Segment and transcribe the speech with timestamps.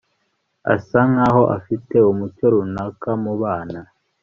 [0.73, 3.81] asa nkaho afite umucyo runaka mubana